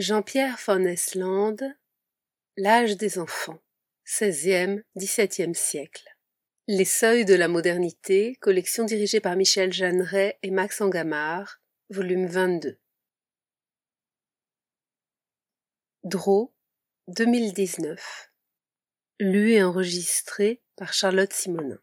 [0.00, 1.76] Jean-Pierre von Esland
[2.56, 3.60] L'âge des enfants
[4.06, 6.08] XVIe, XVIIe siècle.
[6.68, 11.60] Les seuils de la modernité, collection dirigée par Michel Jeanneret et Max Angamard,
[11.90, 12.80] volume 22
[16.04, 16.50] Draw,
[17.08, 18.32] 2019
[19.18, 21.78] Lu et enregistré par Charlotte Simonin.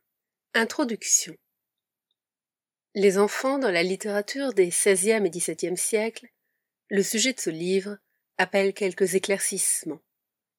[0.56, 1.36] Introduction.
[2.96, 6.28] Les enfants dans la littérature des XVIe et XVIIe siècles,
[6.90, 8.00] le sujet de ce livre
[8.38, 10.02] appelle quelques éclaircissements.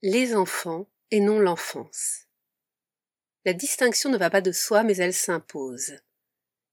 [0.02, 2.26] Les enfants et non l'enfance.
[3.44, 5.94] La distinction ne va pas de soi, mais elle s'impose.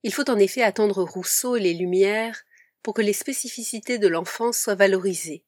[0.04, 2.44] Il faut en effet attendre Rousseau et les Lumières
[2.84, 5.44] pour que les spécificités de l'enfance soient valorisées,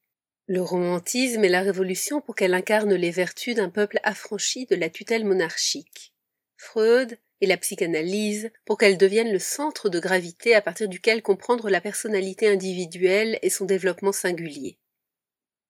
[0.47, 4.89] le romantisme et la révolution pour qu'elle incarne les vertus d'un peuple affranchi de la
[4.89, 6.13] tutelle monarchique,
[6.55, 11.69] Freud et la psychanalyse pour qu'elle devienne le centre de gravité à partir duquel comprendre
[11.69, 14.79] la personnalité individuelle et son développement singulier.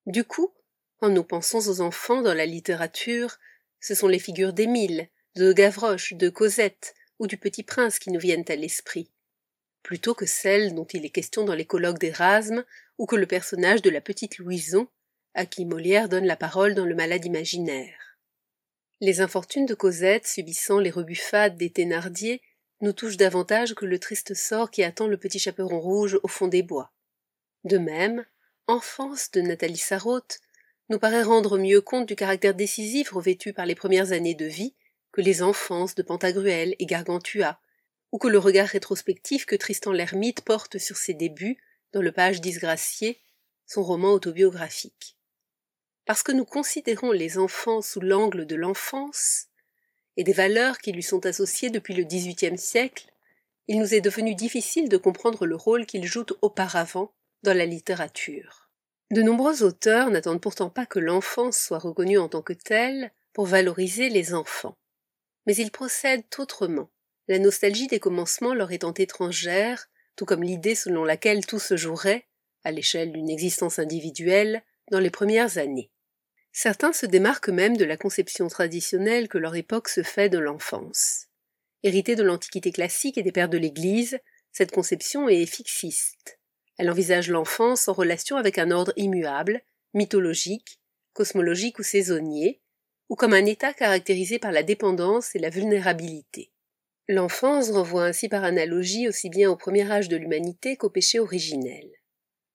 [0.07, 0.53] Du coup,
[0.99, 3.38] quand nous pensons aux enfants dans la littérature,
[3.81, 8.19] ce sont les figures d'Émile, de Gavroche, de Cosette ou du Petit Prince qui nous
[8.19, 9.11] viennent à l'esprit,
[9.83, 12.63] plutôt que celles dont il est question dans les colloques d'Erasme
[12.97, 14.88] ou que le personnage de la petite Louison,
[15.33, 18.17] à qui Molière donne la parole dans le malade imaginaire.
[19.02, 22.41] Les infortunes de Cosette subissant les rebuffades des Thénardier
[22.80, 26.47] nous touchent davantage que le triste sort qui attend le petit chaperon rouge au fond
[26.47, 26.94] des bois.
[27.66, 28.25] De même,
[28.67, 30.39] enfance de Nathalie Sarraute
[30.89, 34.75] nous paraît rendre mieux compte du caractère décisif revêtu par les premières années de vie
[35.11, 37.59] que les enfances de Pantagruel et Gargantua,
[38.11, 41.57] ou que le regard rétrospectif que Tristan l'Hermite porte sur ses débuts
[41.93, 43.19] dans le page disgracié,
[43.65, 45.17] son roman autobiographique.
[46.05, 49.47] Parce que nous considérons les enfants sous l'angle de l'enfance
[50.15, 53.11] et des valeurs qui lui sont associées depuis le XVIIIe siècle,
[53.67, 58.69] il nous est devenu difficile de comprendre le rôle qu'ils jouent auparavant dans la littérature.
[59.11, 63.45] De nombreux auteurs n'attendent pourtant pas que l'enfance soit reconnue en tant que telle pour
[63.45, 64.77] valoriser les enfants.
[65.45, 66.89] Mais ils procèdent autrement,
[67.28, 72.25] la nostalgie des commencements leur étant étrangère, tout comme l'idée selon laquelle tout se jouerait,
[72.63, 75.91] à l'échelle d'une existence individuelle, dans les premières années.
[76.51, 81.28] Certains se démarquent même de la conception traditionnelle que leur époque se fait de l'enfance.
[81.83, 84.19] Héritée de l'Antiquité classique et des pères de l'Église,
[84.51, 86.37] cette conception est fixiste.
[86.77, 89.61] Elle envisage l'enfance en relation avec un ordre immuable,
[89.93, 90.79] mythologique,
[91.13, 92.61] cosmologique ou saisonnier,
[93.09, 96.51] ou comme un état caractérisé par la dépendance et la vulnérabilité.
[97.07, 101.89] L'enfance renvoie ainsi par analogie aussi bien au premier âge de l'humanité qu'au péché originel.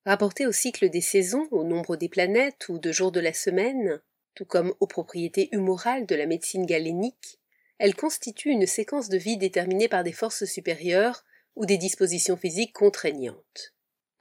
[0.05, 4.01] Rapportée au cycle des saisons, au nombre des planètes ou de jours de la semaine,
[4.35, 7.39] tout comme aux propriétés humorales de la médecine galénique,
[7.79, 11.25] elle constitue une séquence de vie déterminée par des forces supérieures
[11.57, 13.75] ou des dispositions physiques contraignantes.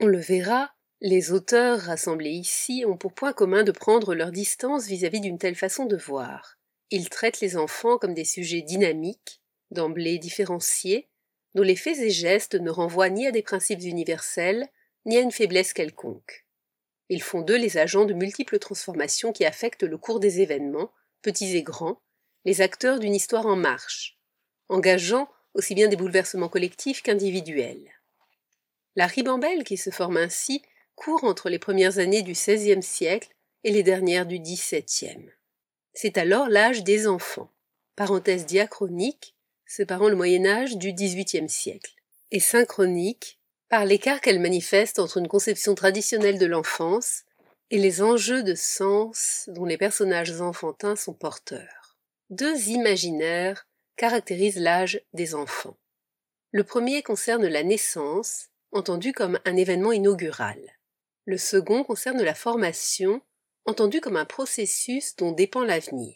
[0.04, 4.88] On le verra, les auteurs rassemblés ici ont pour point commun de prendre leur distance
[4.88, 6.58] vis-à-vis d'une telle façon de voir.
[6.90, 11.08] Ils traitent les enfants comme des sujets dynamiques, d'emblée différenciés,
[11.54, 14.68] dont les faits et gestes ne renvoient ni à des principes universels,
[15.06, 16.48] ni à une faiblesse quelconque.
[17.10, 20.92] Ils font d'eux les agents de multiples transformations qui affectent le cours des événements,
[21.22, 22.02] petits et grands,
[22.44, 24.18] les acteurs d'une histoire en marche,
[24.68, 28.01] engageant aussi bien des bouleversements collectifs qu'individuels.
[28.96, 30.62] La ribambelle qui se forme ainsi
[30.96, 33.30] court entre les premières années du XVIe siècle
[33.64, 35.32] et les dernières du XVIIe.
[35.94, 37.52] C'est alors l'âge des enfants,
[37.96, 39.36] parenthèse diachronique
[39.72, 41.94] séparant le Moyen Âge du XVIIIe siècle,
[42.32, 47.24] et synchronique par l'écart qu'elle manifeste entre une conception traditionnelle de l'enfance
[47.70, 51.98] et les enjeux de sens dont les personnages enfantins sont porteurs.
[52.30, 53.66] Deux imaginaires
[53.96, 55.78] caractérisent l'âge des enfants.
[56.52, 60.60] Le premier concerne la naissance, entendu comme un événement inaugural.
[61.26, 63.22] Le second concerne la formation,
[63.66, 66.16] entendu comme un processus dont dépend l'avenir.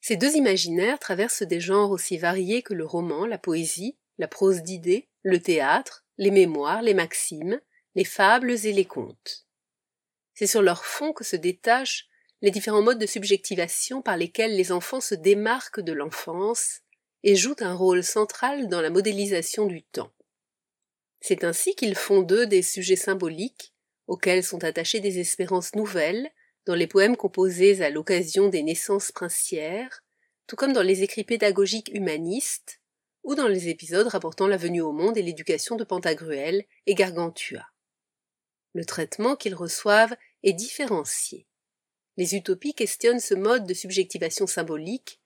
[0.00, 4.62] Ces deux imaginaires traversent des genres aussi variés que le roman, la poésie, la prose
[4.62, 7.60] d'idées, le théâtre, les mémoires, les maximes,
[7.94, 9.46] les fables et les contes.
[10.34, 12.08] C'est sur leur fond que se détachent
[12.42, 16.82] les différents modes de subjectivation par lesquels les enfants se démarquent de l'enfance
[17.22, 20.12] et jouent un rôle central dans la modélisation du temps.
[21.28, 23.74] C'est ainsi qu'ils font d'eux des sujets symboliques,
[24.06, 26.30] auxquels sont attachées des espérances nouvelles,
[26.66, 30.04] dans les poèmes composés à l'occasion des naissances princières,
[30.46, 32.80] tout comme dans les écrits pédagogiques humanistes,
[33.24, 37.66] ou dans les épisodes rapportant la venue au monde et l'éducation de Pantagruel et Gargantua.
[38.72, 40.14] Le traitement qu'ils reçoivent
[40.44, 41.48] est différencié.
[42.16, 45.20] Les utopies questionnent ce mode de subjectivation symbolique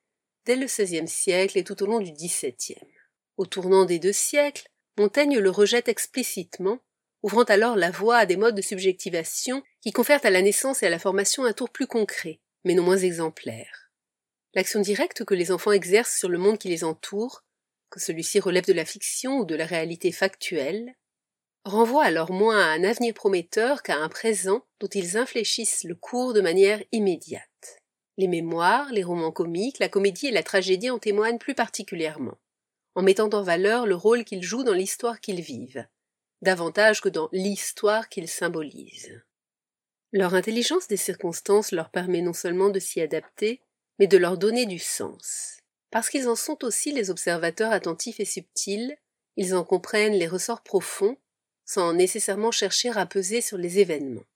[0.46, 2.88] dès le XVIe siècle et tout au long du XVIIe.
[3.36, 4.70] Au tournant des deux siècles,
[5.00, 6.78] Montaigne le rejette explicitement
[7.22, 10.86] ouvrant alors la voie à des modes de subjectivation qui confèrent à la naissance et
[10.88, 13.90] à la formation un tour plus concret, mais non moins exemplaire.
[14.52, 17.44] L'action directe que les enfants exercent sur le monde qui les entoure,
[17.88, 20.94] que celui-ci relève de la fiction ou de la réalité factuelle,
[21.64, 26.34] renvoie alors moins à un avenir prometteur qu'à un présent dont ils infléchissent le cours
[26.34, 27.80] de manière immédiate.
[28.18, 32.36] Les mémoires, les romans comiques, la comédie et la tragédie en témoignent plus particulièrement,
[33.00, 35.86] en mettant en valeur le rôle qu'ils jouent dans l'histoire qu'ils vivent,
[36.42, 39.22] davantage que dans l'histoire qu'ils symbolisent.
[40.12, 43.62] Leur intelligence des circonstances leur permet non seulement de s'y adapter,
[43.98, 45.60] mais de leur donner du sens.
[45.90, 48.94] Parce qu'ils en sont aussi les observateurs attentifs et subtils,
[49.38, 51.16] ils en comprennent les ressorts profonds,
[51.64, 54.26] sans nécessairement chercher à peser sur les événements.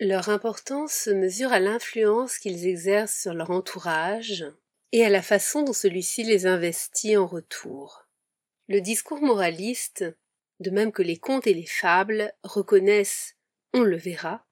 [0.00, 4.46] Leur importance se mesure à l'influence qu'ils exercent sur leur entourage
[4.92, 8.03] et à la façon dont celui-ci les investit en retour.
[8.68, 10.04] Le discours moraliste
[10.60, 13.36] de même que les contes et les fables reconnaissent,
[13.72, 14.46] on le verra,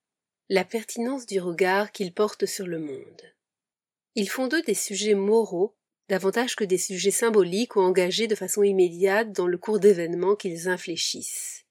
[0.49, 3.23] la pertinence du regard qu'ils portent sur le monde.
[4.15, 5.75] Ils font d'eux des sujets moraux
[6.09, 10.69] davantage que des sujets symboliques ou engagés de façon immédiate dans le cours d'événements qu'ils
[10.69, 11.65] infléchissent.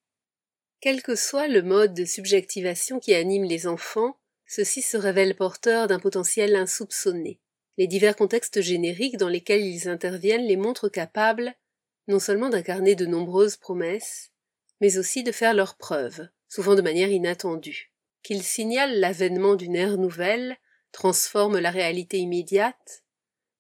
[0.80, 4.18] Quel que soit le mode de subjectivation qui anime les enfants,
[4.48, 7.40] ceux-ci se révèlent porteurs d'un potentiel insoupçonné.
[7.78, 11.54] Les divers contextes génériques dans lesquels ils interviennent les montrent capables
[12.08, 14.32] non seulement d'incarner de nombreuses promesses,
[14.80, 17.92] mais aussi de faire leurs preuves, souvent de manière inattendue.
[18.24, 20.58] Qu'ils signalent l'avènement d'une ère nouvelle,
[20.92, 23.04] transforment la réalité immédiate,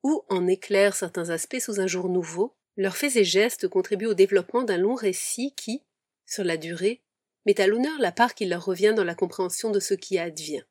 [0.03, 4.13] ou en éclairent certains aspects sous un jour nouveau, leurs faits et gestes contribuent au
[4.13, 5.83] développement d'un long récit qui,
[6.25, 7.01] sur la durée,
[7.45, 10.63] met à l'honneur la part qui leur revient dans la compréhension de ce qui advient.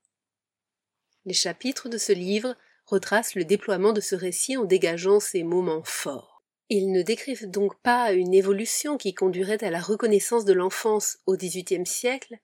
[1.26, 2.56] Les chapitres de ce livre
[2.86, 6.39] retracent le déploiement de ce récit en dégageant ces moments forts.
[6.72, 11.36] Ils ne décrivent donc pas une évolution qui conduirait à la reconnaissance de l'enfance au
[11.36, 12.38] XVIIIe siècle,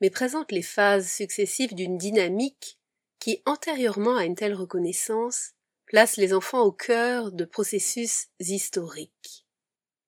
[0.00, 2.78] mais présentent les phases successives d'une dynamique
[3.18, 5.50] qui, antérieurement à une telle reconnaissance,
[5.84, 9.44] place les enfants au cœur de processus historiques.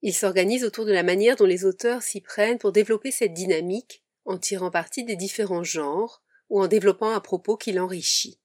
[0.00, 4.02] Ils s'organisent autour de la manière dont les auteurs s'y prennent pour développer cette dynamique,
[4.24, 8.40] en tirant parti des différents genres, ou en développant un propos qui l'enrichit.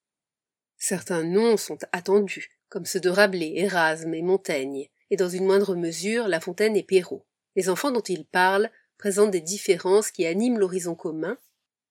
[0.76, 5.76] Certains noms sont attendus, comme ceux de Rabelais, Erasme et Montaigne, et dans une moindre
[5.76, 7.26] mesure La Fontaine et Perrault.
[7.56, 11.38] Les enfants dont ils parlent présentent des différences qui animent l'horizon commun,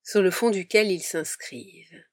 [0.03, 2.05] sur le fond duquel ils s'inscrivent.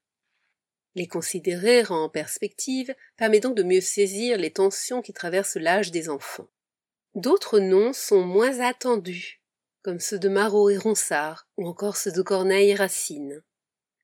[0.95, 6.09] Les considérer en perspective permet donc de mieux saisir les tensions qui traversent l'âge des
[6.09, 6.47] enfants.
[7.15, 9.41] D'autres noms sont moins attendus,
[9.83, 13.41] comme ceux de Marot et Ronsard, ou encore ceux de Corneille et Racine.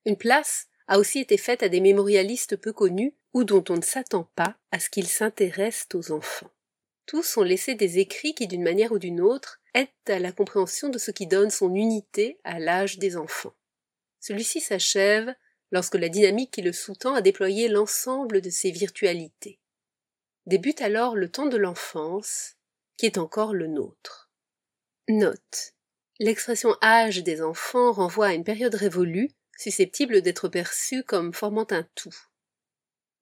[0.04, 3.82] Une place a aussi été faite à des mémorialistes peu connus ou dont on ne
[3.82, 6.50] s'attend pas à ce qu'ils s'intéressent aux enfants.
[7.08, 10.90] Tous ont laissé des écrits qui, d'une manière ou d'une autre, aident à la compréhension
[10.90, 13.54] de ce qui donne son unité à l'âge des enfants.
[14.20, 15.34] Celui-ci s'achève
[15.70, 19.58] lorsque la dynamique qui le sous-tend a déployé l'ensemble de ses virtualités.
[20.44, 22.56] Débute alors le temps de l'enfance,
[22.98, 24.30] qui est encore le nôtre.
[25.08, 25.72] Note.
[26.18, 31.88] L'expression âge des enfants renvoie à une période révolue, susceptible d'être perçue comme formant un
[31.94, 32.16] tout.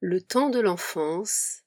[0.00, 1.62] Le temps de l'enfance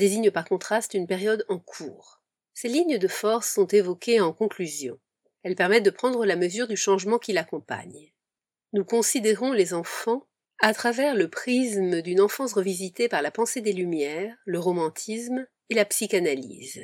[0.00, 2.20] désigne par contraste une période en cours.
[2.54, 4.98] Ces lignes de force sont évoquées en conclusion.
[5.42, 8.12] Elles permettent de prendre la mesure du changement qui l'accompagne.
[8.72, 10.26] Nous considérons les enfants
[10.58, 15.74] à travers le prisme d'une enfance revisitée par la pensée des Lumières, le romantisme et
[15.74, 16.80] la psychanalyse.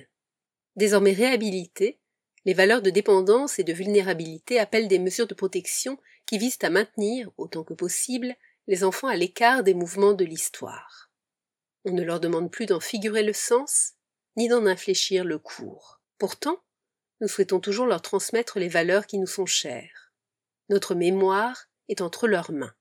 [0.76, 1.98] Désormais réhabilités,
[2.44, 6.70] les valeurs de dépendance et de vulnérabilité appellent des mesures de protection qui visent à
[6.70, 8.34] maintenir, autant que possible,
[8.66, 11.05] les enfants à l'écart des mouvements de l'histoire.
[11.88, 13.92] On ne leur demande plus d'en figurer le sens,
[14.36, 16.00] ni d'en infléchir le cours.
[16.18, 16.60] Pourtant,
[17.20, 20.12] nous souhaitons toujours leur transmettre les valeurs qui nous sont chères.
[20.68, 22.74] Notre mémoire est entre leurs mains.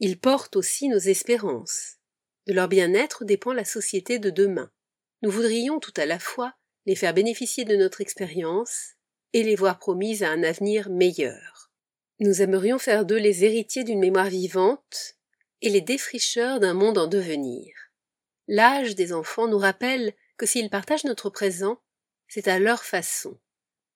[0.00, 1.98] Ils portent aussi nos espérances.
[2.48, 4.72] De leur bien-être dépend la société de demain.
[5.22, 6.52] Nous voudrions tout à la fois
[6.86, 8.94] les faire bénéficier de notre expérience
[9.32, 11.70] et les voir promises à un avenir meilleur.
[12.18, 15.14] Nous aimerions faire d'eux les héritiers d'une mémoire vivante
[15.62, 17.89] et les défricheurs d'un monde en devenir.
[18.52, 21.80] L'âge des enfants nous rappelle que s'ils partagent notre présent,
[22.26, 23.38] c'est à leur façon,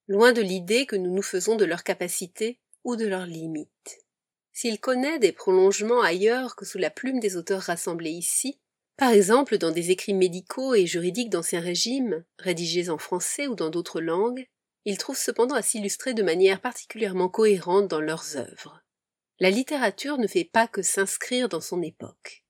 [0.06, 3.98] loin de l'idée que nous nous faisons de leurs capacités ou de leurs limites.
[4.52, 8.60] S'il connaît des prolongements ailleurs que sous la plume des auteurs rassemblés ici,
[8.96, 13.70] par exemple dans des écrits médicaux et juridiques d'ancien régime, rédigés en français ou dans
[13.70, 14.46] d'autres langues,
[14.84, 18.84] il trouve cependant à s'illustrer de manière particulièrement cohérente dans leurs œuvres.
[19.40, 22.43] La littérature ne fait pas que s'inscrire dans son époque.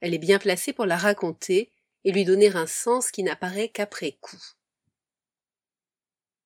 [0.00, 1.70] Elle est bien placée pour la raconter
[2.04, 4.40] et lui donner un sens qui n'apparaît qu'après coup.